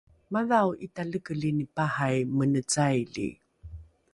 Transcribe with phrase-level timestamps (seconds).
[0.33, 3.27] madhao ’italekelini pahai mene caili